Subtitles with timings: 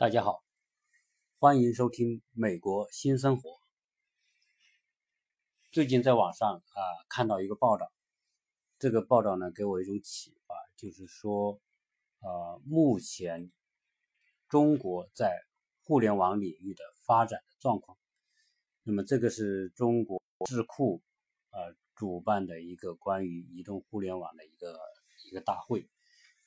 [0.00, 0.42] 大家好，
[1.38, 3.50] 欢迎收听《美国新生活》。
[5.70, 6.80] 最近在网上啊
[7.10, 7.92] 看到一个报道，
[8.78, 11.60] 这个报道呢给我一种启发，就是说，
[12.20, 13.52] 呃，目前
[14.48, 15.38] 中国在
[15.82, 17.98] 互联网领域的发展的状况。
[18.82, 21.02] 那么这个是中国智库
[21.50, 24.78] 呃主办的一个关于移动互联网的一个
[25.26, 25.86] 一个大会。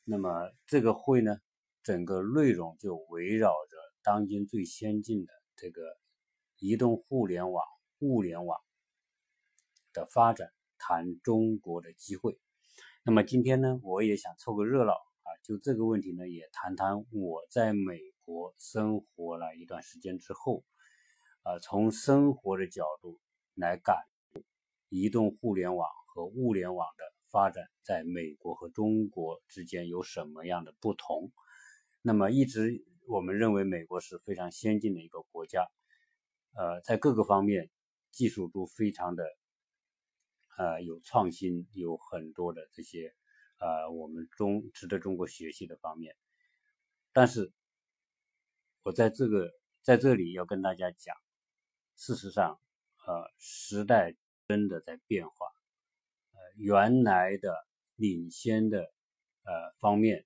[0.06, 1.38] 那么这个会呢？
[1.84, 5.98] 整个内容就围绕着当今最先进的这个
[6.58, 7.62] 移动互联网、
[8.00, 8.58] 物联网
[9.92, 12.40] 的发展，谈中国的机会。
[13.04, 20.64] 那么今天呢，我也想凑个热闹啊，就这个问题呢，也谈谈我在美国生活了一段时间之后，
[21.42, 23.20] 啊，从生活的角度
[23.56, 23.98] 来感
[24.88, 31.34] 移动互联网和物联网的发展，在美国和中国之间有什么样的不同。
[32.06, 35.66] 那么一直我们认为美国是非常先进的一个国家，
[36.54, 37.70] 呃，在各个方面
[38.12, 39.24] 技术都非常的
[40.58, 43.16] 呃有创新，有很多的这些
[43.58, 46.14] 呃我们中值得中国学习的方面。
[47.14, 47.54] 但是
[48.82, 49.50] 我在这个
[49.82, 51.16] 在这里要跟大家讲，
[51.96, 52.60] 事实上，
[53.08, 54.14] 呃，时代
[54.46, 55.46] 真的在变化，
[56.34, 57.66] 呃，原来的
[57.96, 58.92] 领先的
[59.46, 60.26] 呃方面。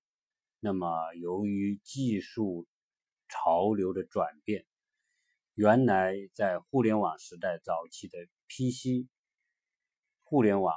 [0.60, 2.68] 那么，由于技术
[3.30, 4.66] 潮流的转变，
[5.54, 9.08] 原来在互联网时代早期的 PC
[10.24, 10.74] 互联网、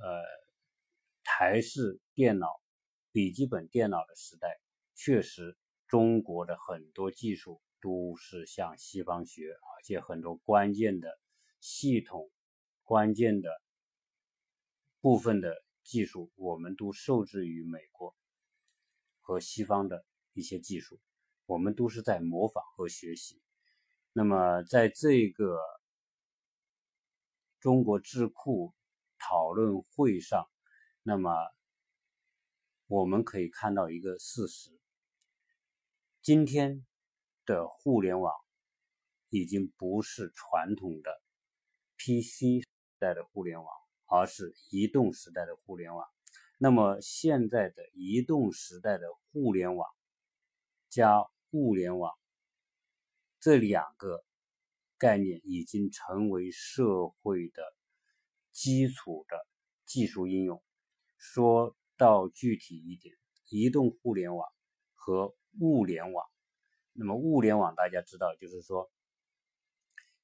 [0.00, 0.22] 呃
[1.24, 2.46] 台式电脑、
[3.10, 4.60] 笔记本电脑的时代，
[4.94, 11.18] 确实中国的很多技术都是向西方学，而且很多关键的
[11.60, 12.30] 系统、
[12.84, 13.50] 关键的
[15.00, 18.14] 部分的技术，我们都受制于美国。
[19.26, 20.04] 和西方的
[20.34, 21.00] 一些技术，
[21.46, 23.42] 我们都是在模仿和学习。
[24.12, 25.58] 那么，在这个
[27.58, 28.72] 中国智库
[29.18, 30.48] 讨论会上，
[31.02, 31.32] 那么
[32.86, 34.70] 我们可以看到一个事实：
[36.22, 36.86] 今天
[37.44, 38.32] 的互联网
[39.30, 41.20] 已经不是传统的
[41.96, 42.68] PC 时
[43.00, 43.66] 代的互联网，
[44.06, 46.08] 而是移动时代的互联网。
[46.58, 49.86] 那么现在的移动时代的互联网
[50.88, 52.14] 加物联网
[53.40, 54.24] 这两个
[54.96, 57.62] 概念已经成为社会的
[58.52, 59.36] 基础的
[59.84, 60.62] 技术应用。
[61.18, 63.14] 说到具体一点，
[63.50, 64.48] 移动互联网
[64.94, 66.26] 和物联网，
[66.94, 68.90] 那么物联网大家知道，就是说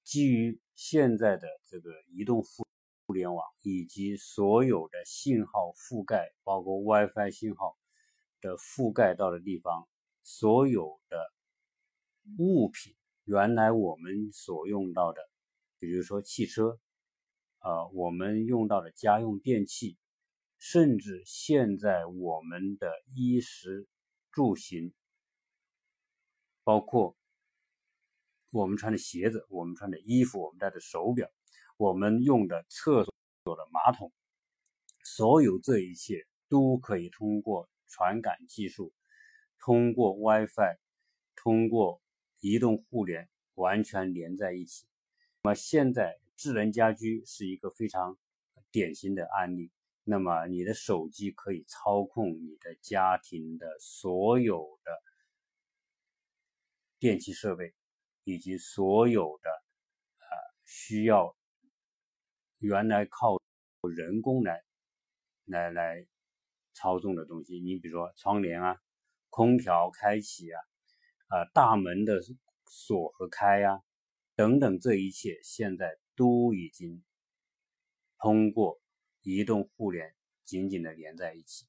[0.02, 2.66] 基于现在的这个移动互。
[3.04, 7.76] 互联网以及所有的信号覆盖，包括 WiFi 信号
[8.40, 9.88] 的覆盖到的地方，
[10.22, 11.18] 所有的
[12.38, 15.20] 物品，原来我们所用到的，
[15.78, 16.78] 比如说汽车，
[17.60, 19.98] 呃，我们用到的家用电器，
[20.58, 23.88] 甚至现在我们的衣食
[24.30, 24.94] 住行，
[26.62, 27.16] 包括
[28.52, 31.28] 我们穿的鞋子，我们穿的衣服，我们戴的手表。
[31.76, 34.12] 我们用的厕所的马桶，
[35.02, 38.92] 所有这一切都可以通过传感技术，
[39.58, 40.78] 通过 WiFi，
[41.34, 42.00] 通过
[42.40, 44.86] 移动互联完全连在一起。
[45.42, 48.16] 那么现在智能家居是一个非常
[48.70, 49.72] 典型的案例。
[50.04, 55.02] 那么你的手机可以操控你的家庭的所有的
[56.98, 57.74] 电器设备，
[58.24, 60.26] 以及所有的呃
[60.64, 61.36] 需要。
[62.62, 63.38] 原来靠
[63.92, 64.62] 人工来
[65.46, 66.06] 来来
[66.74, 68.80] 操纵的东西，你比如说窗帘啊、
[69.30, 70.60] 空调开启啊、
[71.26, 72.20] 啊大门的
[72.66, 73.82] 锁和开呀
[74.36, 77.02] 等等，这一切现在都已经
[78.18, 78.80] 通过
[79.22, 81.66] 移动互联紧紧的连在一起。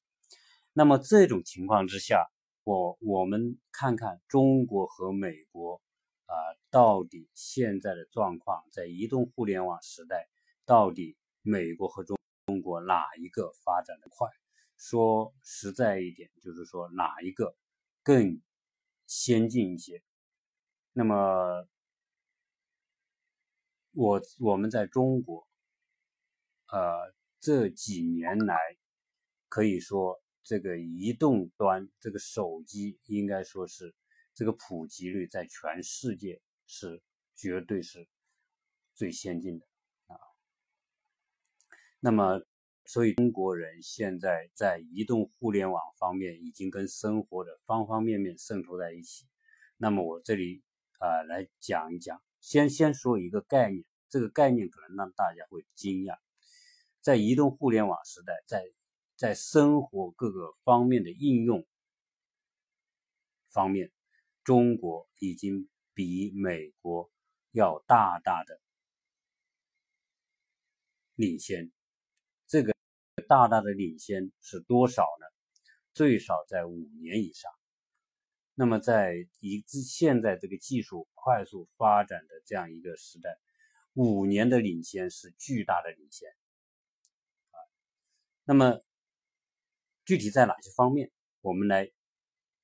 [0.72, 2.30] 那么这种情况之下，
[2.62, 5.82] 我我们看看中国和美国
[6.26, 6.34] 啊，
[6.70, 10.28] 到底现在的状况在移动互联网时代。
[10.66, 14.28] 到底美国和中中国哪一个发展的快？
[14.76, 17.56] 说实在一点，就是说哪一个
[18.02, 18.40] 更
[19.06, 20.02] 先进一些？
[20.92, 21.66] 那么
[23.92, 25.46] 我我们在中国，
[26.66, 28.58] 呃，这几年来
[29.48, 33.94] 可以说这个移动端这个手机应该说是
[34.34, 37.00] 这个普及率在全世界是
[37.36, 38.08] 绝对是
[38.94, 39.66] 最先进的。
[42.04, 42.44] 那么，
[42.84, 49.26] 所以中国人现在在移动互联网方面已经跟生活的方方面面渗透在一起。
[49.78, 50.62] 那么我这里
[50.98, 56.18] 啊来讲一讲，先先说一个概念，这个概念可能让大家会惊讶，
[57.00, 58.62] 在移动互联网时代，在
[59.16, 61.66] 在生活各个方面的应用
[63.48, 63.90] 方面，
[64.44, 67.10] 中国已经比美国
[67.52, 68.60] 要大大的
[71.14, 71.72] 领先。
[73.28, 75.26] 大大的领先是多少呢？
[75.92, 77.50] 最少在五年以上。
[78.54, 83.38] 那么在以至现在这个技术快速发展的这样一个时代，
[83.94, 86.28] 五年的领先是巨大的领先
[87.50, 87.56] 啊。
[88.44, 88.80] 那么。
[90.06, 91.10] 具体在哪些方面？
[91.40, 91.90] 我们来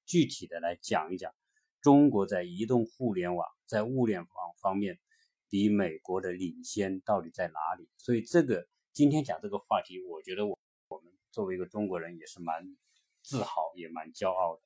[0.04, 1.34] 具体的来讲一讲，
[1.80, 5.00] 中国在移动互联网、在物联网方面
[5.48, 7.88] 比美国的领先到底在哪里？
[7.96, 10.58] 所以这个今天讲这个话题，我觉得我
[10.88, 12.76] 我们作为一个中国人也是蛮
[13.22, 14.62] 自豪，也蛮骄傲的。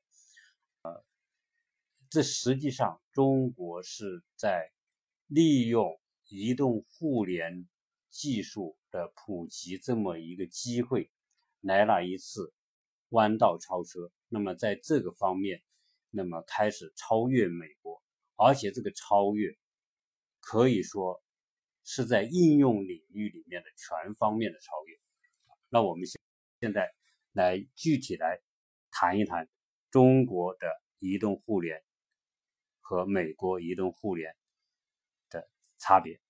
[0.82, 1.04] 呃，
[2.10, 4.70] 这实际上中国是在
[5.26, 7.68] 利用移动互联
[8.10, 11.10] 技术的普及这么一个机会，
[11.60, 12.52] 来了一次。
[13.10, 15.62] 弯道超车，那么在这个方面，
[16.10, 18.02] 那么开始超越美国，
[18.34, 19.56] 而且这个超越
[20.40, 21.22] 可以说
[21.84, 24.98] 是在应用领域里面的全方面的超越。
[25.68, 26.20] 那我们现
[26.60, 26.94] 现在
[27.32, 28.40] 来具体来
[28.90, 29.48] 谈一谈
[29.90, 30.66] 中国的
[30.98, 31.84] 移动互联
[32.80, 34.34] 和美国移动互联
[35.30, 35.48] 的
[35.78, 36.20] 差别。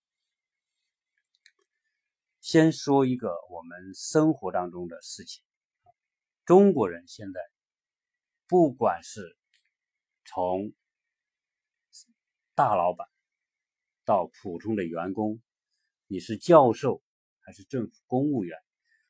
[2.41, 5.43] 先说一个我们生活当中的事情。
[6.45, 7.41] 中国人现在，
[8.47, 9.39] 不管是
[10.27, 10.75] 从
[12.55, 13.09] 大老板
[14.05, 15.41] 到普通的员工，
[16.07, 17.03] 你是教授
[17.41, 18.59] 还是政府公务员，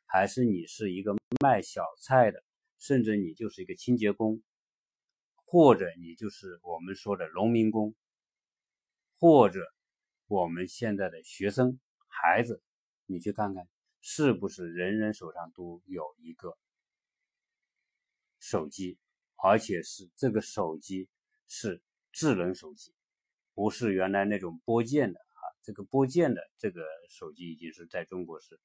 [0.07, 2.43] 还是你是一个卖小菜的，
[2.79, 4.43] 甚至你就是一个清洁工，
[5.45, 7.95] 或者你就是我们说的农民工，
[9.19, 9.61] 或者
[10.27, 12.63] 我们现在的学生孩子，
[13.07, 13.69] 你去看看，
[14.01, 16.57] 是不是人人手上都有一个？
[18.39, 18.99] 手机，
[19.37, 21.09] 而且是这个手机
[21.47, 21.81] 是
[22.13, 22.93] 智能手机，
[23.55, 25.43] 不是原来那种拨键的啊。
[25.63, 28.61] 这个拨键的这个手机已经是在中国是，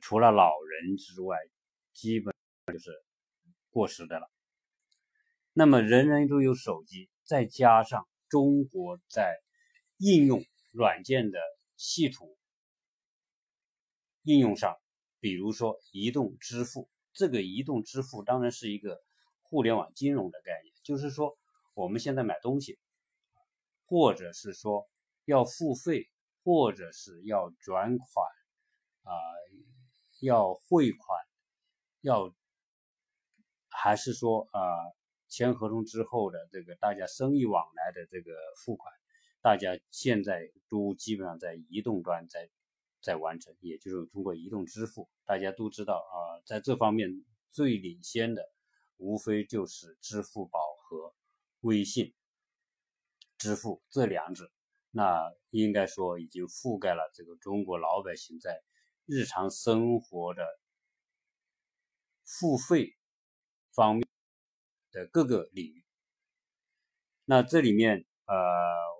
[0.00, 1.36] 除了老人之外，
[1.92, 2.34] 基本
[2.72, 2.90] 就是
[3.70, 4.30] 过时的了。
[5.52, 9.36] 那么人人都有手机，再加上中国在
[9.98, 10.42] 应用
[10.72, 11.38] 软件的
[11.76, 12.34] 系统
[14.22, 14.76] 应用上，
[15.18, 19.00] 比如说移动支付，这个移动支付当然是一个。
[19.52, 21.36] 互联网金融的概念，就是说
[21.74, 22.78] 我们现在买东西，
[23.90, 24.88] 或者是说
[25.24, 26.08] 要付费，
[26.44, 28.24] 或者是要转款，
[29.02, 29.12] 啊，
[30.20, 31.18] 要汇款，
[32.00, 32.32] 要
[33.68, 34.60] 还是说啊
[35.28, 38.30] 签合同之后的这个大家生意往来的这个
[38.64, 38.94] 付款，
[39.42, 42.48] 大家现在都基本上在移动端在
[43.02, 45.08] 在完成，也就是通过移动支付。
[45.24, 48.42] 大家都知道啊，在这方面最领先的。
[49.02, 51.14] 无非就是支付宝和
[51.62, 52.12] 微信
[53.40, 54.52] 支付这两者，
[54.90, 58.62] 那应该说已经覆盖了这个中国老百姓在
[59.06, 60.46] 日常生活的
[62.22, 62.98] 付费
[63.72, 64.06] 方面
[64.92, 65.82] 的各个领域。
[67.24, 68.34] 那这里面，呃，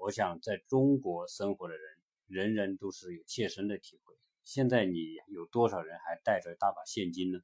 [0.00, 4.14] 我想在中国生活的人，人人都是有切身的体会。
[4.42, 7.40] 现在你有多少人还带着大把现金呢？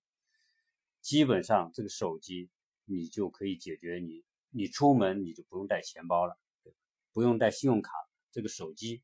[1.03, 2.49] 基本上这个手机
[2.87, 6.39] 你就可以解决你，你出门你就不用带钱包了，
[7.17, 7.91] 不用带信用卡，
[8.31, 9.03] 这个手机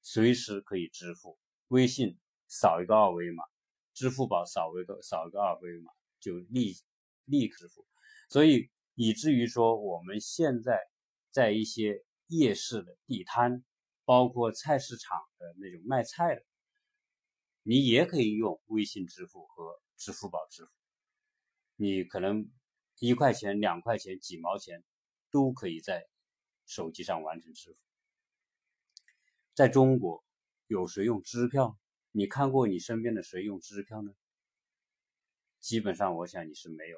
[0.00, 1.36] 随时可以支付，
[1.66, 3.42] 微信扫一个二维码，
[3.92, 5.90] 支付宝扫一个扫一个二维码
[6.20, 6.76] 就立
[7.24, 7.84] 立刻支付，
[8.28, 10.78] 所以以至于说我们现在
[11.30, 13.64] 在一些夜市的地摊，
[14.04, 16.44] 包括菜市场的那种卖菜的，
[17.64, 20.70] 你也可以用微信支付和支付宝支付。
[21.74, 22.48] 你可能
[23.00, 24.84] 一块钱、两块钱、几毛钱
[25.32, 26.06] 都可以在
[26.70, 27.78] 手机上完成支付。
[29.54, 30.24] 在中国，
[30.68, 31.76] 有谁用支票？
[32.12, 34.14] 你看过你身边的谁用支票呢？
[35.58, 36.96] 基本上，我想你是没有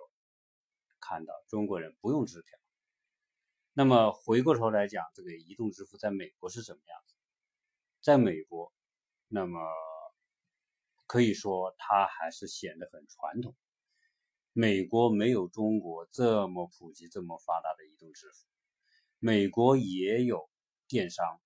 [1.01, 2.59] 看到中国人不用支票。
[3.73, 7.15] 那么回过头来讲，这个移动支付在美国是什么样子？
[8.03, 8.71] 在美国，
[9.29, 9.59] 那么
[11.07, 13.57] 可以说它还是显得很传统。
[14.53, 18.52] 美国没有中国这么普及、这么发达的移动支付。
[19.25, 20.51] 美国也有
[20.89, 21.41] 电商，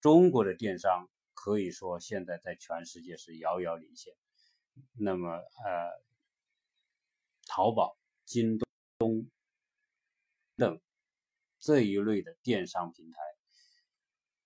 [0.00, 4.14] 中国的电商可以说现在在全世界是遥遥领先。
[4.92, 6.04] 那么呃，
[7.48, 8.56] 淘宝、京
[8.96, 9.28] 东
[10.54, 10.80] 等
[11.58, 13.18] 这一类的电商平台，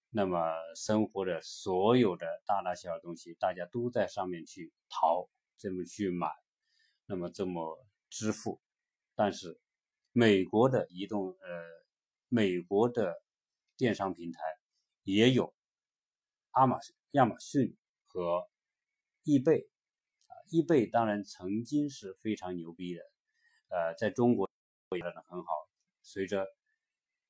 [0.09, 0.39] 那么
[0.75, 6.29] 生活的所有的大大小小东西，大家都在上面去淘，这么去买，
[7.05, 8.59] 那么这么支付。
[9.15, 9.61] 但是
[10.13, 11.80] 美国的移动呃，
[12.33, 13.21] 美国的
[13.77, 14.39] 电商平台
[15.03, 15.53] 也有
[16.53, 16.79] 阿马
[17.11, 18.49] 亚马逊和
[19.25, 19.69] 易贝。
[20.27, 23.03] 啊易贝当然曾经是非常牛逼的，
[23.69, 24.49] 呃，在中国
[24.89, 25.53] 发展的很好。
[26.03, 26.47] 随着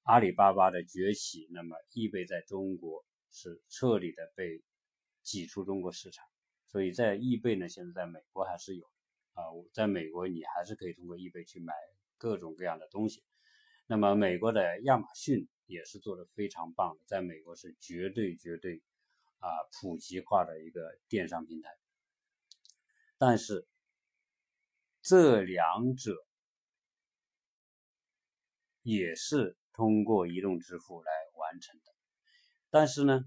[0.02, 4.62] 阿里巴巴的崛起，那么易贝在中国是彻底的被
[5.22, 6.26] 挤出中国市场。
[6.66, 8.84] 所以在易贝呢，现在在美国还是有
[9.32, 11.72] 啊，在美国你还是可以通过易贝去买
[12.18, 13.24] 各种各样的东西。
[13.90, 18.80] 那么美国的亚马逊也是做的非常棒的，在美国是绝对绝对
[19.40, 21.70] 啊普及化的一个电商平台。
[23.18, 23.66] 但是
[25.02, 26.14] 这两者
[28.82, 31.92] 也是通过移动支付来完成的，
[32.70, 33.24] 但是呢，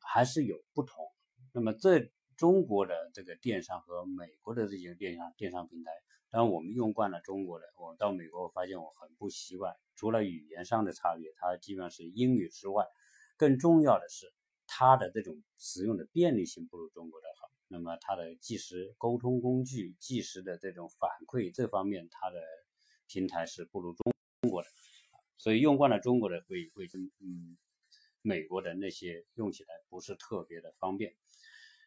[0.00, 1.06] 还是有不同。
[1.52, 5.92] 那么这中国的这个电商和美国的这些电商电商平台，
[6.28, 9.72] 当然我们用惯了中国的，我到美国我发现我很不习惯。
[9.94, 12.86] 除了语言上的差别，它基本上是英语之外，
[13.36, 14.32] 更重要的是
[14.66, 17.50] 它的这种使用的便利性不如中国的好。
[17.68, 22.40] 那么它的即时沟通工具、即时的这种反馈这方面，它的
[23.06, 24.68] 平台是不如中中国的，
[25.38, 27.56] 所以用惯了中国的会会跟嗯
[28.20, 31.14] 美国的那些用起来不是特别的方便。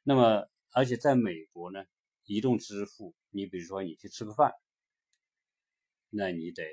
[0.04, 1.86] 那么而且在美国呢，
[2.26, 4.54] 移动支付，你比如说你去吃个饭，
[6.10, 6.64] 那你得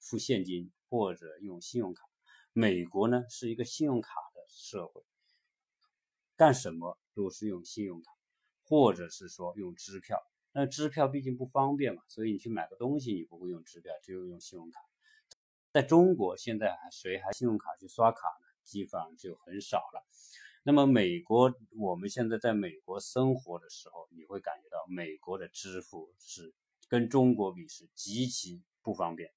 [0.00, 2.02] 付现金或者用信用卡。
[2.52, 5.02] 美国呢是一个信用卡的社会，
[6.36, 8.10] 干什么都是用信用卡。
[8.68, 14.80] 或者是说用支票，那支票毕竟不方便嘛，所以你去买个东西你不会用支票，只有用信用卡。
[15.70, 18.46] 在中国现在还谁还信用卡去刷卡呢？
[18.64, 20.04] 基本上就很少了。
[20.64, 26.52] 那么美国，我们现在在美国生活的时候，你会感觉到美国的支付是
[26.88, 29.32] 跟中国比是极其不方便，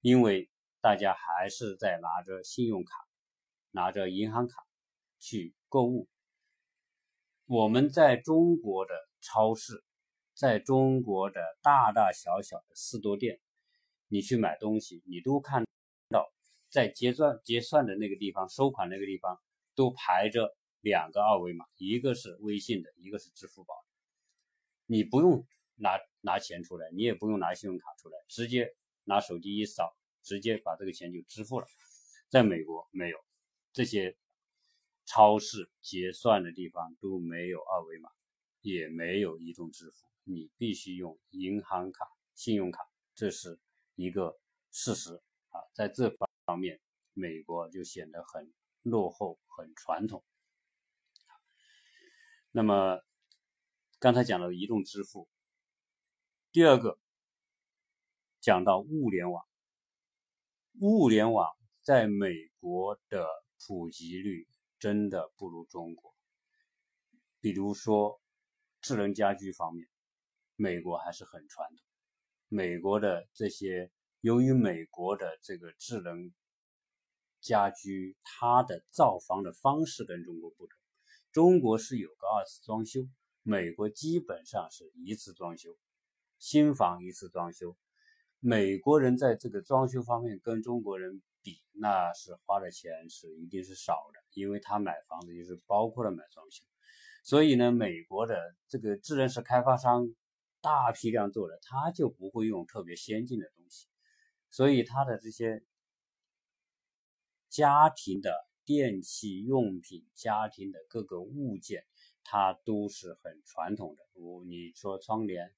[0.00, 0.48] 因为
[0.80, 3.06] 大家还是在拿着信用卡、
[3.70, 4.64] 拿着银行卡
[5.18, 6.08] 去购物。
[7.44, 9.84] 我们在中国的超市，
[10.34, 13.40] 在中国的大大小小的四多店，
[14.08, 15.66] 你去买东西，你都看
[16.08, 16.32] 到
[16.70, 19.38] 在结算结算的那个地方、收款那个地方，
[19.74, 23.74] 都排着两个二维码，一个是微信的，一个是支付宝。
[24.86, 29.94] 你不用拿拿钱出来，你也不用拿信用卡出来，直接拿手机一扫，
[30.30, 31.66] 直接把这个钱就支付了。
[32.28, 33.18] 在美国没有
[33.72, 34.16] 这些。
[35.06, 38.10] 超市结算的地方都没有二维码，
[38.60, 42.06] 也没有移动支付，你必须用银行卡、
[42.36, 43.58] 信用卡，这是
[43.96, 44.38] 一个
[44.70, 45.66] 事实啊。
[45.74, 46.80] 在这方面，
[47.12, 50.22] 美国就显得很落后、很传统。
[52.52, 53.02] 那么
[53.98, 55.28] 刚才讲了移动支付，
[56.52, 57.00] 第二个
[58.38, 59.44] 讲到物联网，
[60.80, 61.48] 物联网
[61.82, 63.26] 在美国的
[63.66, 64.46] 普及率。
[64.78, 66.14] 真的不如中国。
[67.38, 68.18] 比如说，
[68.80, 69.86] 智能家居方面，
[70.56, 71.78] 美国还是很传统。
[72.48, 73.90] 美国的这些，
[74.22, 76.32] 由于美国的这个智能
[77.42, 80.78] 家居，它的造房的方式跟中国不同。
[81.30, 83.06] 中国是有个二次装修，
[83.42, 85.76] 美国基本上是一次装修，
[86.38, 87.76] 新房一次装修。
[88.40, 91.22] 美国人在这个装修方面跟中国人。
[91.42, 96.62] 比那是花的钱是一定是少的，因为他买房子就是包括了买装修，
[97.24, 100.14] 所以呢，美国的这个智能是开发商
[100.60, 103.86] 大批量做的，他就不会用特别先进的东西，
[104.50, 105.64] 所以他的这些
[107.48, 111.86] 家庭的电器用品、家庭的各个物件，
[112.22, 114.02] 它都是很传统的。
[114.12, 115.50] 我你说窗帘。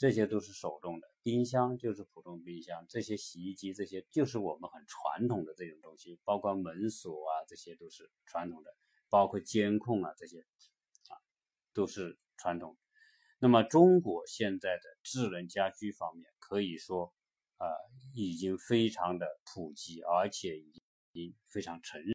[0.00, 8.74] 这些都是手动的，冰箱就是普通冰箱，这些洗衣机这些就是我们很传统的这种东西，包括门锁啊，这些都是传统的，
[9.10, 11.20] 包括监控啊这些，啊，
[11.74, 12.78] 都是传统。
[13.40, 17.12] 那么中国现在的智能家居方面，可以说
[17.58, 17.68] 啊
[18.14, 20.72] 已经非常的普及，而且已
[21.12, 22.12] 经非常成熟。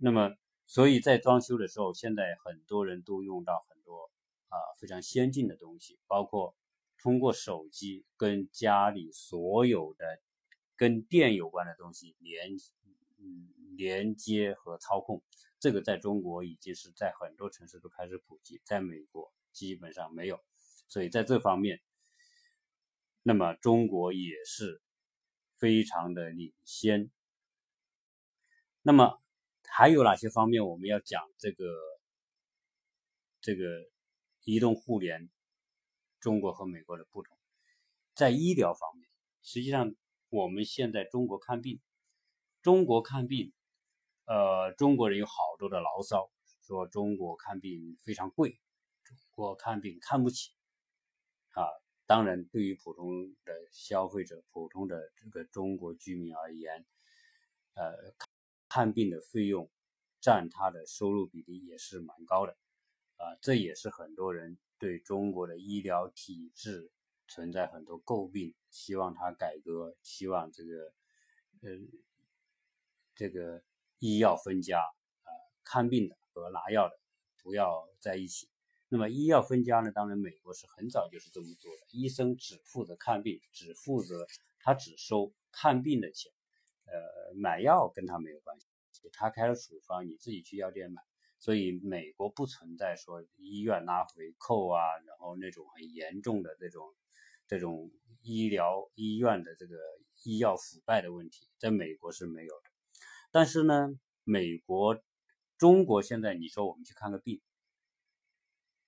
[0.00, 4.08] 那么所以在装修的时候，现在很多人都用到很多
[4.50, 6.54] 啊非常先进的东西，包括。
[6.98, 10.04] 通过手机跟家里所有的
[10.76, 12.56] 跟电有关的东西连
[13.76, 15.22] 连接和操控，
[15.58, 20.40] 这个在中国已经是在很多城市都开始普及，在美国基本上没有。
[20.88, 21.80] 所以在这方面，
[23.22, 24.80] 那么中国也是
[25.58, 27.10] 非常的领先。
[28.82, 29.20] 那么
[29.64, 31.64] 还有哪些方面我们要讲这个
[33.40, 33.64] 这个
[34.44, 35.28] 移动互联
[36.26, 37.38] 中国和美国的不同？
[38.12, 39.08] 在医疗方面，
[39.42, 39.94] 实际上
[40.28, 41.80] 我们现在中国看病，
[42.62, 43.52] 中国看病，
[44.24, 46.28] 呃，中国人有好多的牢骚，
[46.62, 48.58] 说中国看病非常贵，
[49.04, 50.50] 中国看病看不起。
[51.50, 51.62] 啊，
[52.06, 56.84] 当然，对于普通的消费者、普通的这个中国居民而言，
[57.74, 57.94] 呃，
[58.68, 59.70] 看病的费用
[60.20, 62.58] 占他的收入比例也是蛮高的，
[63.14, 66.90] 啊，这也是很多人对中国的医疗体制
[67.28, 70.92] 存在很多诟病，希望他改革，希望这个，
[71.62, 71.70] 呃，
[73.14, 73.62] 这个
[73.98, 75.28] 医药分家，啊，
[75.64, 76.98] 看病的和拿药的
[77.42, 78.48] 不要在一起。
[78.88, 79.90] 那么医药分家呢？
[79.90, 81.82] 当然，美国是很早就是这么做的。
[81.90, 84.26] 医生只负责看病，只负责
[84.60, 86.30] 他只收看病的钱，
[86.84, 88.66] 呃，买药跟他没有关系。
[89.12, 91.02] 他开了处方，你自己去药店买。
[91.46, 96.92] 所以美国不存在说医院拿回扣啊，然后那种很严重的这种
[97.46, 99.76] 这种医疗医院的这个
[100.24, 102.62] 医药腐败的问题，在美国是没有的。
[103.30, 105.00] 但是呢，美国、
[105.56, 107.40] 中国现在你说我们去看个病。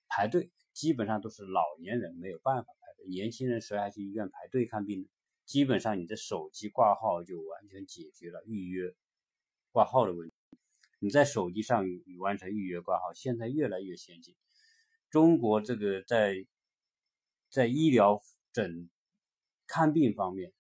[0.09, 5.09] 排队基本上都是老年人没有办法排队，年轻人谁还去医院排队看病呢？
[5.45, 8.93] 基本上你的手机挂号就完全解决了预约
[9.71, 10.35] 挂号的问题。
[10.99, 11.85] 你在手机上
[12.19, 14.35] 完成预约挂号，现在越来越先进。
[15.11, 16.47] 中国这个在
[17.51, 18.21] 在医疗
[18.53, 18.89] 诊
[19.67, 20.53] 看病方面、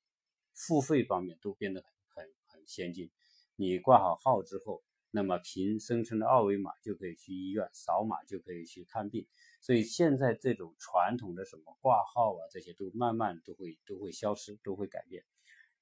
[0.54, 1.92] 付费方面都变得很
[2.24, 3.10] 很很先进。
[3.56, 4.82] 你挂好号之后。
[5.10, 9.26] 那么凭声称的二维码就可以去医院扫码就可以去看病，
[9.58, 15.24] 所以现在这种传统的什么挂号啊这些都慢慢都会都会消失都会改变。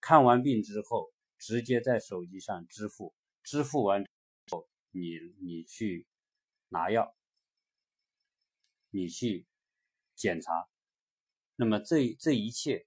[0.01, 4.05] 看完病之后直接在手机上支付，支付完
[4.91, 6.07] 你你去
[6.69, 7.15] 拿药，
[8.91, 9.47] 你去
[10.15, 10.69] 检查，
[11.57, 12.87] 那么这这一切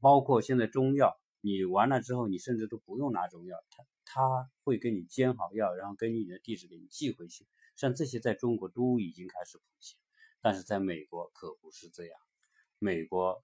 [0.00, 3.84] 包括现在中药，你完了之后你甚至都不用拿中药，他。
[4.04, 7.46] 他会给你煎好药，然后根据你的地址给你寄回去。
[7.76, 9.96] 像这些在中国都已经开始普及，
[10.42, 12.20] 但是在美国可不是这样。
[12.78, 13.42] 美国，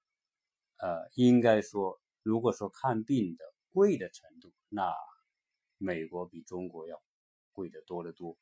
[0.77, 4.93] 呃，应该说，如果说看病的贵的程度，那
[5.79, 7.01] 美国比中国要
[7.59, 8.39] 贵的多得多。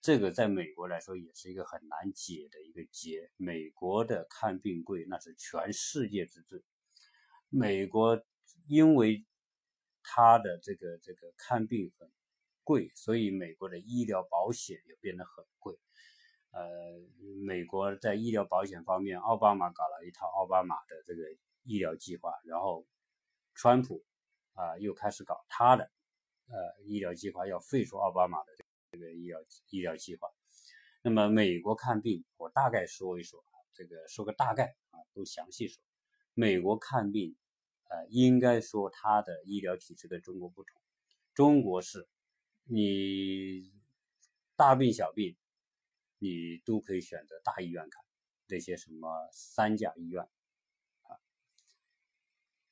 [0.00, 3.30] 这个在美国来说也是一个很难解的一个结。
[3.36, 6.62] 美国的看病贵，那是全世界之最。
[7.48, 8.22] 美国
[8.68, 9.26] 因为。
[10.04, 12.10] 他的这个这个看病很
[12.64, 15.78] 贵，所以美国的医疗保险也变得很贵。
[16.50, 16.60] 呃，
[17.46, 21.22] 美国在医疗保险方面，奥巴马搞了一套奥巴马的这个
[21.62, 22.84] 医疗计划，然后
[23.54, 24.04] 川普
[24.54, 25.88] 啊又开始搞他的
[26.52, 28.52] 呃医疗计划，要废除奥巴马的
[28.92, 30.28] 这个医疗医疗计划。
[31.02, 33.42] 那么美国看病，我大概说一说，
[33.74, 35.82] 这个说个大概啊，不详细说。
[36.34, 37.34] 美国看病。
[37.92, 40.80] 呃，应该说它的医疗体制跟中国不同。
[41.34, 42.08] 中国是，
[42.64, 43.70] 你
[44.56, 45.36] 大病小病，
[46.16, 48.02] 你都可以选择大医院看，
[48.46, 50.26] 这些什么三甲医院
[51.02, 51.20] 啊，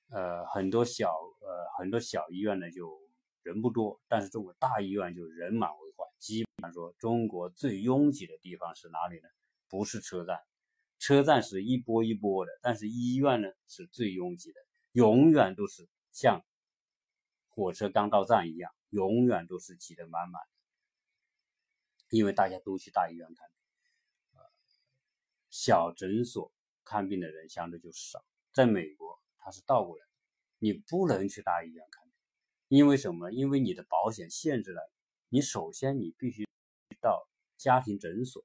[0.08, 3.09] 呃，很多小呃很多小医院呢就
[3.42, 6.08] 人不多，但是中国大医院就人满为患。
[6.18, 9.28] 基本上说，中国最拥挤的地方是哪里呢？
[9.68, 10.38] 不是车站，
[10.98, 14.60] 车站是一波一波的，但是医院呢是最拥挤的。
[14.92, 16.44] 永远都是像
[17.48, 23.48] 火车刚到站一样，永远都是挤得满满的，因为大家都去大医院看，
[25.48, 26.52] 小诊所
[26.84, 28.24] 看病的人相对就少。
[28.52, 30.04] 在美国，它是倒过来，
[30.58, 31.99] 你不能去大医院看，
[32.70, 33.32] 因为什么？
[33.32, 34.80] 因为你的保险限制了
[35.28, 35.40] 你。
[35.40, 36.46] 首先，你必须
[37.00, 38.44] 到家庭诊所、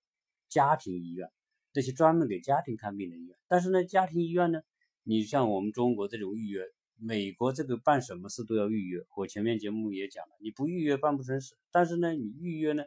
[0.49, 1.29] 家庭医院
[1.71, 3.37] 这些专门给家庭看病的医院。
[3.47, 4.61] 但是呢，家庭医院呢？
[5.03, 6.63] 你像我们中国这种预约，
[6.95, 9.05] 美国这个办什么事都要预约。
[9.15, 11.55] 我前面节目也讲了，你不预约办不成事。
[11.69, 12.83] 但是呢，你预约呢，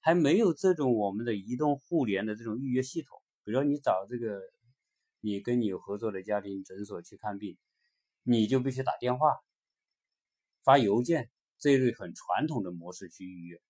[0.00, 3.22] 还没有这种我们的移动互联的这种预约系统。
[3.42, 4.38] 比如说你找这个，
[5.22, 7.56] 你跟你有合作的家庭诊所去看病，
[8.22, 9.38] 你就必须打电话、
[10.64, 13.60] 发邮件这一类很传统的模式去预约，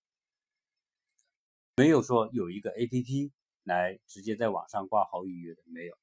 [1.75, 3.31] 没有说有一个 APP
[3.63, 5.95] 来直接在网上挂号预约的，没有。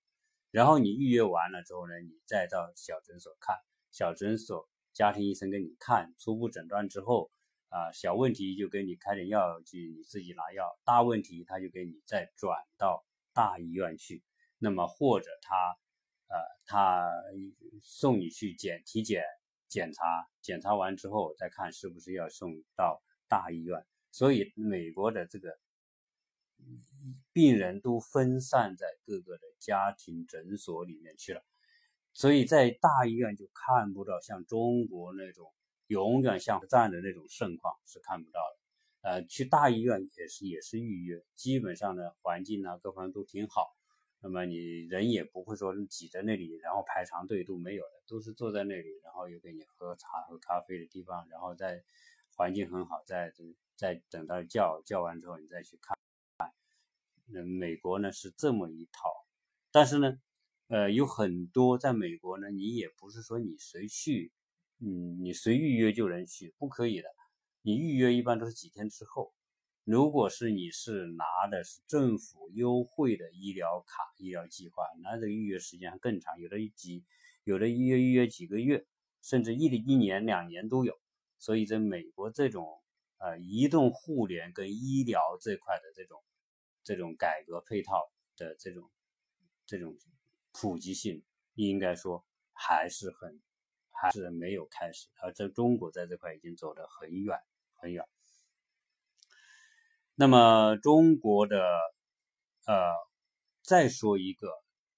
[0.51, 3.57] 然后你预约完了之后呢，你再到小诊所看，
[3.91, 7.31] 小诊所家庭医生给你看，初步诊断之后，
[7.71, 13.03] 啊，小问题就给你开点药去，你自己拿药；大问题他就给你再转到
[13.33, 14.23] 大医院去，
[14.59, 15.57] 那么或者他
[16.29, 17.11] 呃他
[17.81, 19.25] 送你去检体检
[19.73, 23.87] 检查，检查完之后再看是不是要送到大医院。
[24.11, 25.59] 所以美国的这个
[27.33, 31.43] 病人都分散在各个的家庭诊所里面去了，
[32.13, 35.51] 所以在大医院就看不到像中国那种
[35.87, 38.59] 永远像站的那种盛况是看不到的。
[39.09, 43.75] 呃，去大医院也是也是预约，基本上呢环境啊各方面都挺好，
[44.23, 44.57] 那么你
[44.87, 51.83] 人也不会说挤在那里，然后排长队都没有的，都是坐在那里，然后有给你喝茶喝咖啡的地方，然后在
[52.37, 53.33] 环境很好，在
[53.75, 55.99] 在等到叫叫完之后你再去看。
[57.27, 59.09] 那美国呢是这么一套，
[59.71, 60.21] 但是呢，
[60.69, 64.33] 呃有很多在美国呢，你也不是说你随去，
[64.79, 67.09] 嗯你随预约就能去，不可以的。
[67.63, 69.33] 你预约一般都是几天之后，
[69.85, 77.05] 如果是你是拿的是政府优惠的医疗卡、医疗计划，那这个预约时间更长，有的几，
[77.45, 78.87] 有的预约预约几个月，
[79.23, 81.01] 甚至一一年、两年都有。
[81.39, 82.81] 所以在美国这种
[83.19, 86.23] 呃移动互联跟医疗这块的这种
[86.85, 88.89] 这种改革配套的这种
[89.67, 89.97] 这种
[90.53, 93.41] 普及性，应该说还是很
[93.91, 97.37] 还是没有开始，而在中国在这块已经走得很远。
[97.75, 98.07] 很远。
[100.23, 101.59] 那么中国的，
[102.67, 102.93] 呃，
[103.65, 104.47] 再说一个，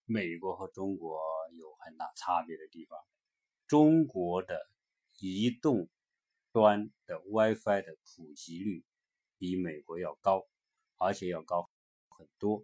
[0.04, 1.18] 美国和中国
[1.56, 2.98] 有很大差别的地方。
[3.66, 4.60] 中国的
[5.18, 5.88] 移动
[6.52, 8.84] 端的 WiFi 的普及率
[9.38, 10.46] 比美国要高，
[10.98, 11.70] 而且要高
[12.10, 12.62] 很多。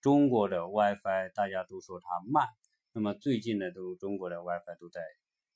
[0.00, 2.48] 中国的 WiFi 大家都说它慢，
[2.92, 5.02] 那么最近呢，都中国的 WiFi 都在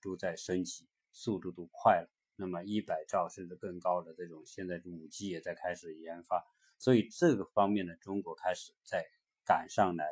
[0.03, 2.11] 都在升级，速度都快了。
[2.37, 6.45] 那么一百兆甚至更高的这种，现在五 G 也在开始研发，
[6.79, 9.05] 所以这个方面呢，中国开始在
[9.45, 10.07] 赶上来。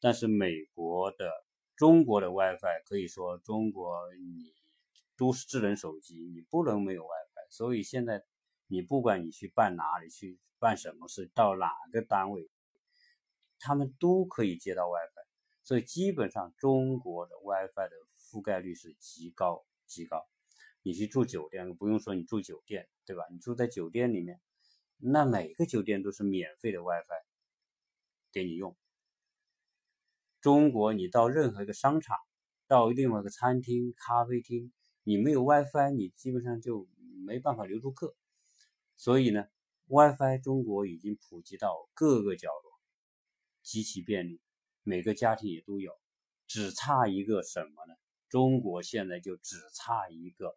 [0.00, 1.30] 但是美国的、
[1.76, 4.52] 中国的 WiFi 可以说，中国你
[5.16, 7.50] 都是智能手机，你不能没有 WiFi。
[7.50, 8.24] 所以现在
[8.66, 12.50] 你不管你去办哪里去办什么事，到哪个单位，
[13.60, 15.24] 他们都可以接到 WiFi。
[15.62, 20.26] 所以基本上中国的 WiFi 的覆盖率是极高、极高。
[20.86, 23.22] 你去住酒店，不用说，你住酒店，对吧？
[23.30, 24.38] 你住在酒店里面，
[24.98, 27.24] 那每个酒店都是免费的 WiFi
[28.30, 28.76] 给你用。
[30.42, 32.18] 中国，你到任何一个商场，
[32.66, 36.86] 到另外一个餐厅、咖啡厅，你没有 WiFi，你基本上就
[37.24, 38.14] 没办法留住客。
[38.94, 39.46] 所以呢
[39.86, 42.72] ，WiFi 中国已经普及到各个角落，
[43.62, 44.38] 极其便利，
[44.82, 45.98] 每个家庭也都有。
[46.46, 47.94] 只差一个什么呢？
[48.28, 50.54] 中国现在就只差一个。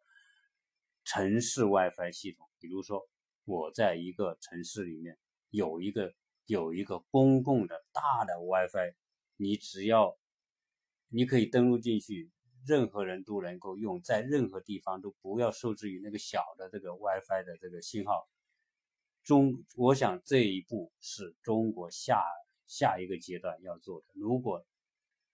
[1.07, 3.07] 城市 WiFi 系统，比如说
[3.45, 5.17] 我在一个城市里面
[5.51, 6.13] 有一个
[6.47, 8.93] 有一个公共的大的 WiFi，
[9.37, 10.17] 你只要
[11.07, 12.29] 你可以登录进去，
[12.65, 18.27] 任何人都能够用，在任何地方都不要受制于那个小的这个 WiFi 的这个信号。
[19.23, 22.21] 中，我想这一步是中国下
[22.65, 24.07] 下一个阶段要做的。
[24.13, 24.65] 如果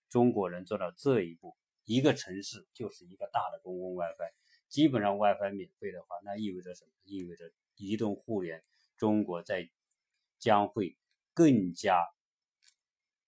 [0.08, 4.32] 中国能做到这一步，一个城市就是一个大的公共 WiFi。
[4.74, 6.90] 基本上 WiFi 免费的话，那意味着什么？
[7.04, 8.64] 意味着移动互联，
[8.96, 9.70] 中国在
[10.40, 10.98] 将会
[11.32, 12.04] 更加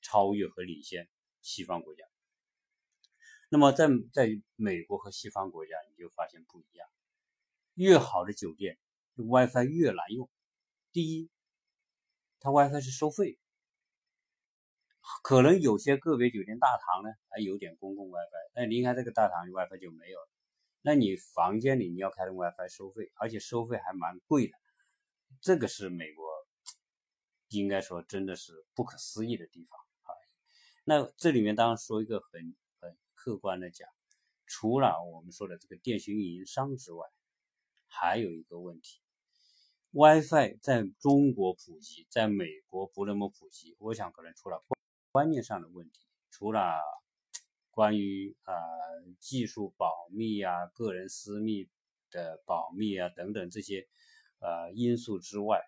[0.02, 1.08] 超越和领先
[1.42, 2.04] 西方国家。
[3.48, 6.88] 那么在在美国和西方国家，你就发现不一样。
[7.74, 8.76] 越好的酒店
[9.14, 10.28] ，WiFi 越难用。
[10.90, 11.30] 第一，
[12.40, 13.38] 它 WiFi 是收费，
[15.22, 20.28] 可能有些个别酒店大堂呢还有点公共 WiFi，但离开这个大堂，WiFi 就没有了。
[20.86, 24.52] 那你房间里你要开通 WiFi 收费，而且收费还蛮贵的，
[25.40, 26.24] 这个是美国
[27.48, 30.14] 应该说真的是不可思议的地方啊。
[30.84, 33.88] 那这里面当然说一个很很客观的讲，
[34.46, 37.04] 除了我们说的这个电信运营商之外，
[37.88, 39.00] 还有一个问题
[39.90, 44.62] ，WiFi 在中国普及，在美国不那么普及，我想可能出了
[45.10, 46.80] 观念上的问题，除了。
[47.76, 48.54] 关于啊
[49.20, 51.68] 技术保密啊、个人私密
[52.10, 53.86] 的保密啊等等这些
[54.38, 55.60] 呃因素之外，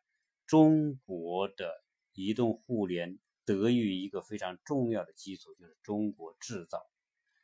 [0.47, 6.81] 中国的移动互联得益于一个非常重要的基础，就是中国制造。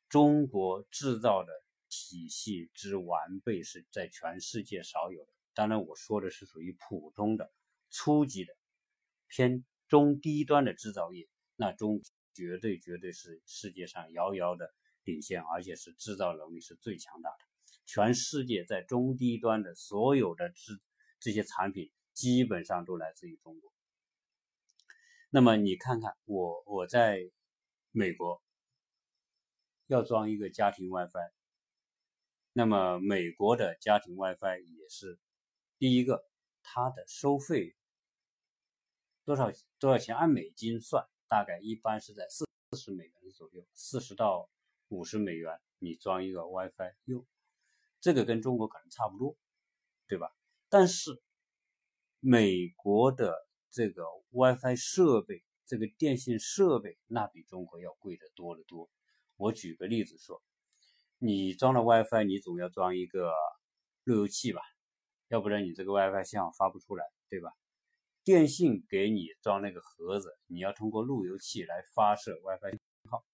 [0.09, 1.53] 中国制造的
[1.91, 5.31] 体系之完备是在全世界少有的。
[5.53, 7.53] 当然，我说的是属于普通的、
[7.91, 8.55] 初级的、
[9.29, 12.01] 偏中低端的制造业，那中。
[12.35, 17.37] 绝对绝对是世界上遥遥的领先，而且是制造能力是最强大的。
[17.87, 20.81] 全世界在中低端的所有的制
[21.21, 23.73] 这些产品，基本上都来自于中国。
[25.31, 27.21] 那么你看看我我在
[27.91, 28.43] 美国
[29.87, 31.31] 要装一个家庭 WiFi，
[32.53, 35.19] 那么美国的家庭 WiFi 也是
[35.79, 36.25] 第一个，
[36.63, 37.75] 它的收费
[39.25, 40.17] 多少多少钱？
[40.17, 44.49] 按美金算，大概一般是在四四十美元左右，四十到
[44.87, 47.27] 五十美元，你装一个 WiFi 用，
[48.01, 49.37] 这个跟中国可能差不多，
[50.07, 50.31] 对吧？
[50.69, 51.21] 但是
[52.21, 58.89] 美国的这个 WiFi 设备，这个电信设备，那比中国要贵得多得多。
[59.37, 60.41] 我举个例子说，
[61.19, 63.33] 你装了 WiFi，你总要装一个
[64.05, 64.63] 路由器吧，
[65.27, 67.51] 要不然你这个 WiFi 信号发不出来，对吧？
[68.25, 73.25] 电信给你装那个盒子，你要通过路由器来发射 WiFi 信号。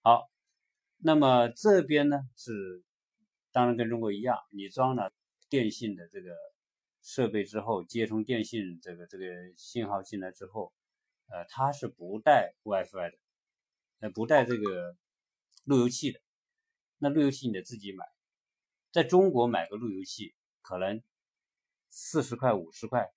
[0.00, 0.30] 好，
[0.98, 2.82] 那么这边呢是，
[3.52, 5.12] 当然跟中国一样，你装了
[5.48, 6.30] 电信的这个。
[7.06, 9.26] 设备之后接通电信这个这个
[9.58, 10.72] 信号进来之后，
[11.26, 13.18] 呃，它是不带 WiFi 的，
[14.00, 14.96] 呃，不带这个
[15.64, 16.18] 路由器的。
[16.96, 18.06] 那路由器你得自己买，
[18.90, 21.02] 在中国买个路由器可能
[21.90, 23.12] 四十块、五十块、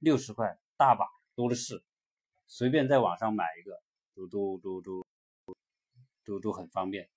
[0.00, 1.84] 六十块大把多的是，
[2.46, 3.80] 随便在网上买一个
[4.14, 5.06] 都都都都
[6.24, 7.08] 都都很方便。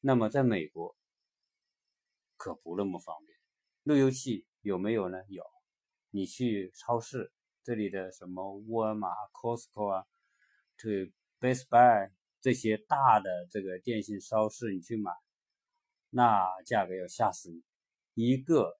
[0.00, 0.94] 那么在美国
[2.36, 3.36] 可不那么方便。
[3.82, 5.18] 路由器有没有呢？
[5.28, 5.44] 有，
[6.10, 10.06] 你去超市这里的什么沃尔玛、Costco 啊，
[10.76, 11.10] 这
[11.40, 15.10] Best Buy 这些大的这个电信超市，你去买，
[16.10, 17.62] 那价格要吓死你！
[18.14, 18.78] 一个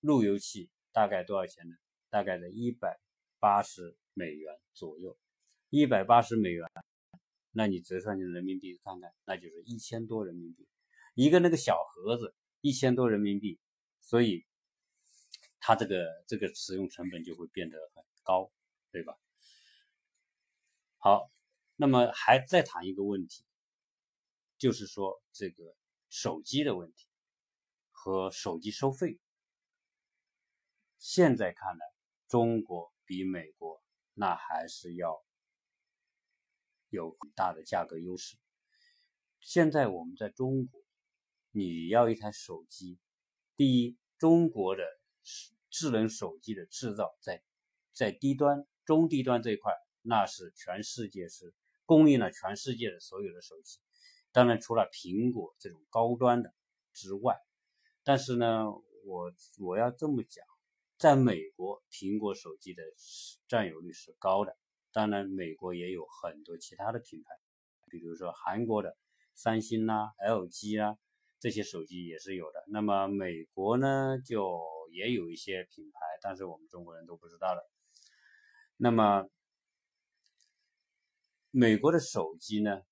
[0.00, 1.76] 路由器大概多少钱呢？
[2.10, 2.98] 大概在一百
[3.38, 5.16] 八十美元左右，
[5.70, 6.68] 一百八十美元，
[7.52, 10.66] 那你折算成人民币看看，那就是一千多人民币。
[11.14, 13.60] 一个那个小盒子，一千多人民币。
[14.00, 14.44] 所以，
[15.60, 18.50] 它这个这个使用成本就会变得很高，
[18.90, 19.16] 对吧？
[20.96, 21.30] 好，
[21.76, 23.44] 那么还再谈一个问题，
[24.58, 25.76] 就是说这个
[26.08, 27.06] 手机的问题
[27.92, 29.16] 和手机收费。
[30.98, 31.86] 现在看来，
[32.28, 33.80] 中国比美国
[34.14, 35.24] 那还是要
[36.88, 38.36] 有很大的价格优势。
[39.40, 40.82] 现在我们在中国，
[41.52, 42.98] 你要一台手机。
[43.56, 44.82] 第一，中国的
[45.70, 47.42] 智能手机的制造在
[47.92, 53.78] 在低端、中低端这一块，那是全世界是供应了全世界的所有的手机。
[54.32, 56.52] 当然，除了苹果这种高端的
[56.92, 57.36] 之外，
[58.02, 58.70] 但是呢，
[59.04, 60.44] 我我要这么讲，
[60.98, 62.82] 在美国，苹果手机的
[63.46, 64.56] 占有率是高的。
[64.92, 67.28] 当然，美国也有很多其他的品牌，
[67.88, 68.96] 比如说韩国的
[69.34, 70.98] 三星啦、LG 啊。
[71.40, 72.64] 这些手机也是有的。
[72.66, 77.62] 那么美国呢，就也有一些品牌，但是我们中国人都不知道了。
[78.76, 79.24] 那么
[81.52, 82.82] 美国的手机呢，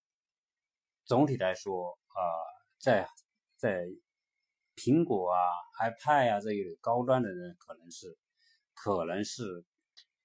[1.04, 2.22] 总体来说啊，
[2.78, 3.08] 在
[3.56, 3.84] 在
[4.76, 5.40] 苹果啊、
[5.80, 8.16] iPad 啊这一类高端的人，可能是
[8.74, 9.64] 可能是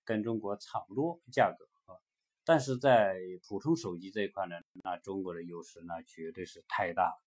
[0.03, 1.97] 跟中国差不多价格啊。
[2.43, 3.15] 但是在
[3.47, 7.23] 普通手机这一块呢，那中国的优势那绝对是太大了。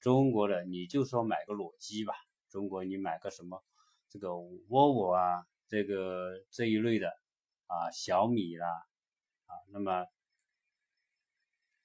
[0.00, 2.14] 中国的你就说买个裸机吧，
[2.48, 3.62] 中国你买个什么
[4.08, 7.08] 这个 vivo 啊，这个这一类的
[7.66, 8.66] 啊，小米啦
[9.46, 10.06] 啊，那么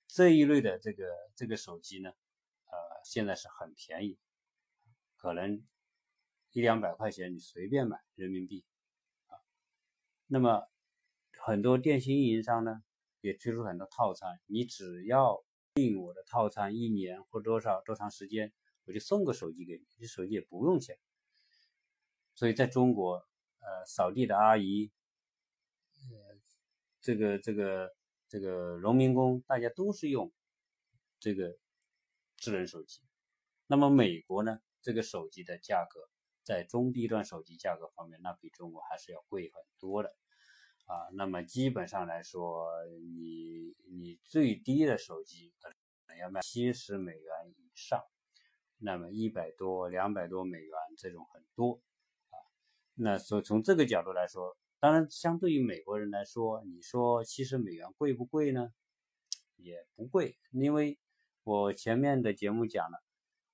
[0.08, 4.18] 这一类的这个这个手机呢，呃，现在是很便宜，
[5.18, 5.62] 可能
[6.54, 8.64] 一两百块钱你随便买人民币
[9.26, 9.36] 啊。
[10.28, 10.70] 那么
[11.38, 12.82] 很多电信运营商呢
[13.20, 15.44] 也推出很多套餐，你只要。
[15.74, 18.52] 订我的套餐一年或多少多长时间，
[18.86, 20.98] 我就送个手机给你，这手机也不用钱。
[22.34, 23.24] 所以在中国，
[23.60, 24.92] 呃，扫地的阿姨，
[26.10, 26.36] 呃，
[27.00, 27.96] 这个这个
[28.28, 30.34] 这个农民工，大家都是用
[31.20, 31.56] 这个
[32.38, 33.04] 智能手机。
[33.68, 36.10] 那么美国呢，这个手机的价格
[36.44, 40.16] 在中低端手机价格方面，那比中国还是要贵很多的。
[40.86, 42.70] 啊，那么基本上来说，
[43.14, 45.70] 你你最低的手机可
[46.08, 48.02] 能要卖七十美元以上，
[48.78, 51.82] 那么一百多、两百多美元这种很多
[52.30, 52.40] 啊。
[52.94, 58.72] 那所以从这个角度来说，当然相对于美国人来说，你说七十美元贵不贵呢？
[59.58, 60.98] 也不贵，因为
[61.44, 63.04] 我前面的节目讲了，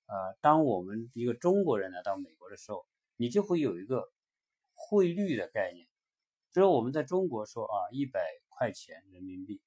[0.06, 2.86] 呃，当我们一个中国人来到美国的时候，
[3.16, 4.12] 你就会有一个
[4.74, 5.88] 汇率的概念。
[6.52, 9.62] 就是我们在中国说啊，一百块钱人民币，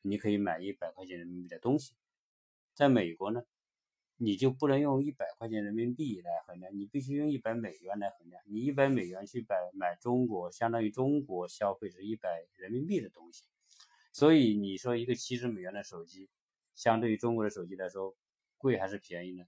[0.00, 1.94] 你可以买一百块钱人民币的东西。
[2.74, 3.44] 在美国呢，
[4.16, 8.42] 你就不能用一百块钱人民币来衡量，你必须用一百美元来衡量。
[8.46, 13.44] 你一百美元去买买中国，相当于中国消费是一百人民币的东西。
[14.10, 16.30] 所以你说一个七十美元的手机，
[16.74, 18.16] 相对于中国的手机来说，
[18.56, 19.44] 贵还是便宜呢？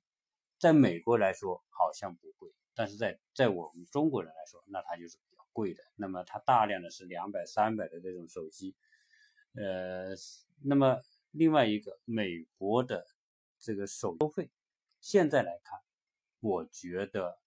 [0.65, 5.83] 在美国来说好像不贵，但是在在我们中国人来说，那它就是比较贵的。
[5.95, 8.75] 那么它大量的是两百、三百的这种手机，
[9.57, 10.15] 呃，
[10.63, 13.07] 那么另外一个美国的
[13.59, 14.51] 这个手收费。
[15.03, 15.79] 现在来看，
[16.41, 17.39] 我觉得，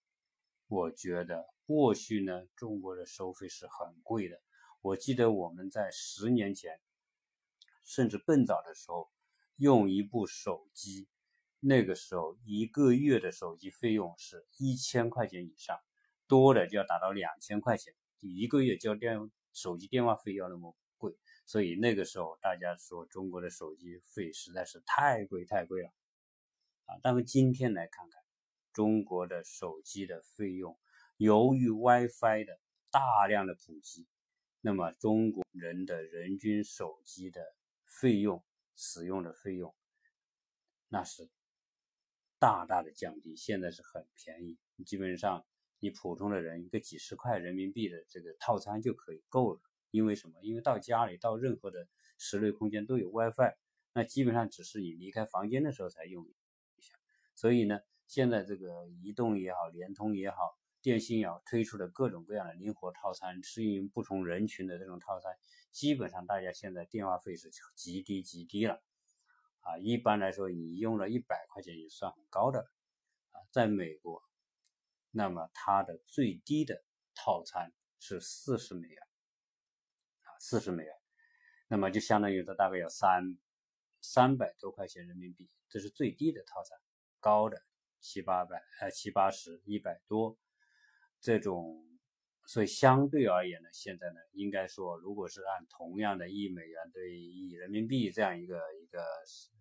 [0.67, 4.39] 我觉得过去呢，中国的收费是很贵的。
[4.81, 6.79] 我记得我们在十年前，
[7.83, 9.09] 甚至更早的时候，
[9.55, 11.07] 用一部手机，
[11.59, 15.79] 那个时候一个月的手机费用是一千块钱以上，
[16.27, 19.17] 多的就要达到两千块钱，一个月交电
[19.53, 25.89] 手机电话费要那么贵，所以那个时候大家说中国的手机费实在是太贵太贵了。
[26.85, 28.21] 啊，但是今天来看看
[28.71, 30.77] 中国的手机的费用，
[31.17, 32.59] 由于 WiFi 的
[32.91, 34.07] 大量的普及，
[34.61, 37.41] 那么中国人的人均手机的
[37.83, 38.43] 费用
[38.75, 39.75] 使用的费用，
[40.87, 41.29] 那是
[42.39, 45.45] 大大的降低，现在是很便宜，基本上
[45.79, 49.61] 你普通的人一个几十块人民币的这个套餐就可以够了。
[49.89, 50.35] 因为什么？
[50.43, 53.55] 因为到家里到任何的室内空间都有 WiFi，
[53.93, 56.93] 那基本上只是你离开房间的时候才用一下。
[57.35, 65.37] 所以呢，现在这个移动也好，联通也好，电信也好，推出的各种各样的灵活套餐，适应不同人群的这种套餐，
[65.71, 68.83] 基本上大家现在电话费是极低极低了，
[69.67, 72.71] 啊，一般来说你用了一百块钱也算很高的了，
[73.31, 74.23] 啊，在美国，
[75.11, 79.03] 那么它的最低的套餐是四十美元，
[80.21, 80.93] 啊，四十美元，
[81.67, 83.37] 那么就相当于它大概要三
[83.99, 86.79] 三百多块钱人民币，这是最低的套餐。
[87.19, 87.61] 高的
[87.99, 90.37] 七八百，呃七八十，一百多，
[91.19, 91.96] 这种，
[92.47, 99.03] 所以相对而言呢，现在呢，应该说，如果是按同样的一美元对一人民币这样一个一个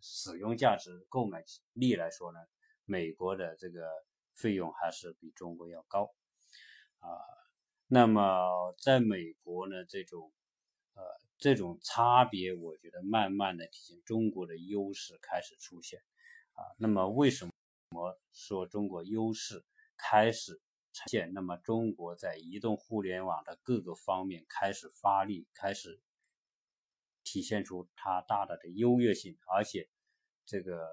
[0.01, 2.39] 使用价值、购买力来说呢，
[2.85, 3.91] 美国的这个
[4.35, 6.15] 费用还是比中国要高，
[7.01, 7.11] 啊，
[7.89, 10.33] 那么在美国呢，这种，
[10.95, 11.03] 呃，
[11.39, 16.01] 这种差别，我觉得慢慢的体现中国的优势开始出现。
[16.53, 17.53] 啊，那么为什么
[18.33, 19.65] 说中国优势
[19.97, 20.61] 开始
[20.97, 21.35] 呈现？
[21.35, 26.01] 那么中国在移动互联网的各个方面开始发力，开始
[27.23, 29.91] 体现出它大大的优越性，而且
[30.47, 30.89] 这个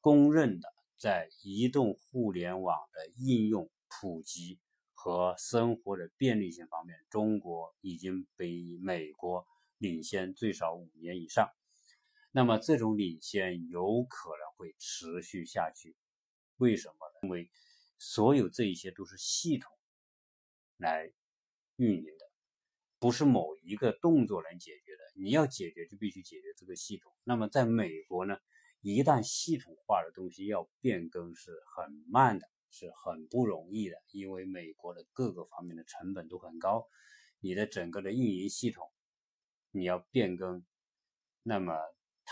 [0.00, 4.58] 公认的在移动互联网的应用普及
[4.94, 9.46] 和生活的便利性方面，中国已经比美国
[9.78, 11.48] 领先最少五年以上。
[12.32, 15.96] 那么这种领先有可能会持续下去，
[16.56, 17.20] 为什么呢？
[17.22, 17.50] 因为
[18.00, 19.70] 所有这一些都是系统
[20.78, 21.12] 来
[21.76, 22.30] 运营的，
[22.98, 24.98] 不是某一个动作能解决的。
[25.14, 27.12] 你要解决，就必须解决这个系统。
[27.22, 28.36] 那么在美国呢，
[28.80, 36.88] 一旦系统化的东西要变更是很慢的，是很不容易的，因为美国的各个方面的成本都很高，
[37.38, 38.90] 你的整个的运营系统
[39.70, 40.64] 你要变更，
[41.44, 41.76] 那么。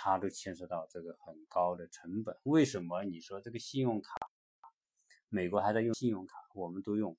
[0.01, 2.39] 它都牵涉到这个很高的成本。
[2.45, 4.15] 为什么你说这个信用卡，
[5.29, 7.17] 美国还在用信用卡，我们都用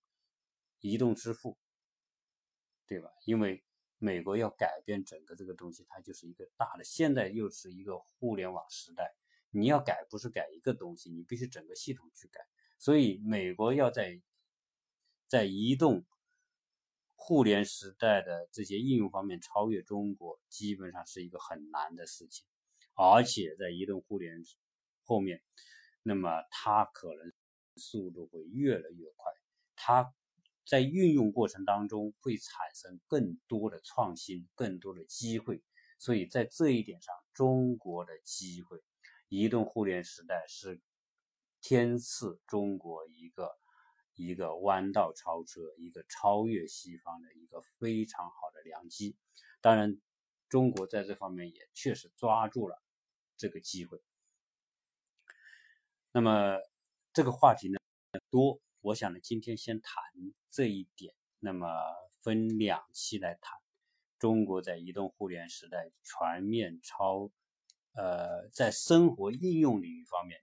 [0.79, 1.57] 移动支付，
[2.87, 3.09] 对吧？
[3.25, 3.63] 因为
[3.97, 6.83] 美国要改变整个这个东西，它就是一个大的。
[6.83, 9.13] 现在又是一个互联网时代，
[9.51, 12.39] 你要改不是改一个东西，你必须整个系统去改。
[12.77, 14.21] 所以美国要在
[15.27, 16.05] 在移动
[17.15, 22.45] 互联时代的这些应用方面超越中国，基本上是一个很难的事情。
[22.95, 24.41] 而且在移动互联
[25.03, 25.43] 后面，
[26.03, 27.33] 那么它可能
[27.79, 29.31] 速度会越来越快，
[29.75, 30.13] 它
[30.65, 35.63] 在运用过程当中会产生更多的创新，更多的机会。
[35.97, 38.83] 所以在这一点上，中国的机会，
[39.29, 40.79] 移动互联时代是
[41.61, 43.57] 天赐中国一个
[44.13, 49.17] 一个弯道超车，一个超越西方的一个非常好的良机。
[49.61, 49.99] 当然，
[50.47, 52.79] 中国在这方面也确实抓住了。
[53.41, 54.01] 这个机会，
[56.11, 56.57] 那么
[57.13, 57.77] 这个话题呢
[58.29, 60.03] 多，我想呢今天先谈
[60.49, 61.67] 这一点，那么
[62.21, 63.57] 分两期来谈
[64.17, 67.31] 中国在移动互联时代全面超，
[67.93, 70.41] 呃，在生活应用领域方面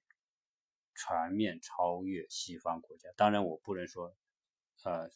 [0.95, 3.09] 全面超越西方国家。
[3.17, 4.15] 当然，我不能说，
[4.85, 5.11] 呃，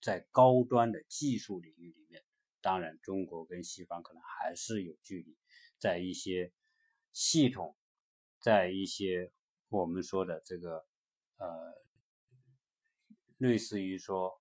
[0.00, 2.22] 在高端的技术领域里面，
[2.60, 5.36] 当然中国跟西方可能还是有距离，
[5.78, 6.52] 在一些。
[7.18, 7.74] 系统
[8.40, 9.32] 在一些
[9.68, 10.86] 我们说的这个
[11.38, 11.74] 呃，
[13.38, 14.40] 类似于说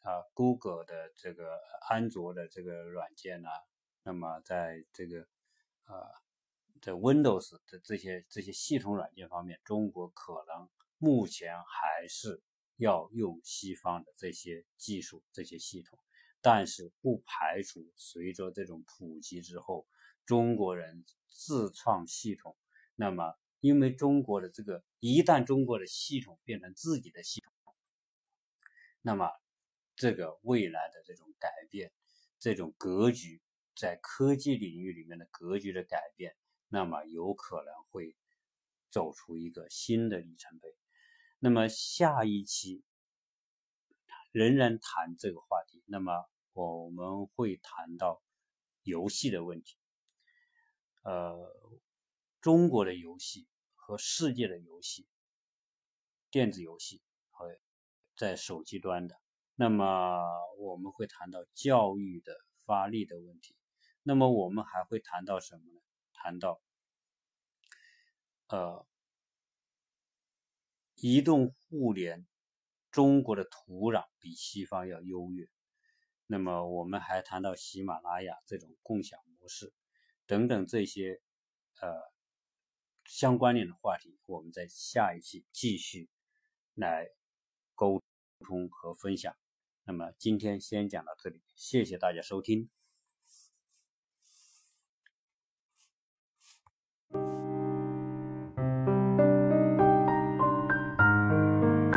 [0.00, 1.58] 啊，Google 的这个
[1.88, 3.48] 安卓的这个软件呢，
[4.02, 5.28] 那么在这个
[5.84, 6.10] 呃，
[6.80, 10.68] 在 Windows 的这些这些系统软件方面，中国可能
[10.98, 12.42] 目前还是
[12.76, 15.98] 要用西方的这些技术、这些系统。
[16.44, 19.86] 但是不排除随着这种普及之后，
[20.26, 22.56] 中国人自创系统。
[22.96, 27.74] 那么，因为中国的这个一旦中国的系统变成自己的系统，
[29.00, 29.30] 那么
[29.96, 31.90] 这个未来的这种改变，
[32.38, 33.40] 这种格局
[33.74, 36.36] 在科技领域里面的格局的改变，
[36.68, 38.14] 那么有可能会
[38.90, 40.76] 走出一个新的里程碑。
[41.38, 42.82] 那么下一期
[44.32, 45.82] 仍然谈这个话题。
[45.86, 46.12] 那么。
[46.54, 48.22] 我们会谈到
[48.82, 49.78] 游戏的问题，
[51.02, 51.50] 呃，
[52.42, 53.48] 中国的游戏
[53.84, 55.08] 和世界的游戏，
[56.30, 57.58] 电子游戏和
[58.16, 59.20] 在手机端的，
[59.56, 60.22] 那么
[60.58, 62.32] 我们会谈到教育的
[62.64, 63.56] 发力的问题，
[64.04, 65.80] 那么我们还会谈到什么呢？
[66.12, 66.62] 谈到
[68.46, 68.86] 呃，
[70.94, 72.24] 移动互联，
[72.92, 75.48] 中国的土壤比西方要优越。
[76.26, 79.74] 那么我们还谈到喜马拉雅这种共享模式
[80.26, 81.20] 等等这些
[81.80, 82.11] 呃
[83.12, 86.08] 相关联的话题，我们在下一期继续
[86.72, 87.10] 来
[87.74, 88.02] 沟
[88.40, 89.36] 通和分享。
[89.84, 92.70] 那么今天先讲到这里，谢谢大家收听。